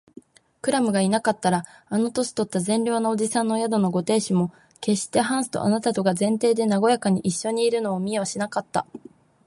[0.63, 8.87] クラムがいなかったら、あの年とった善良な伯父さんの宿のご亭主も、けっしてハンスとあなたとが前庭でなごやかにいっしょにいるのを見はしなかった